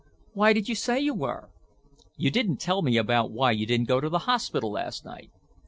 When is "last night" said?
4.71-5.29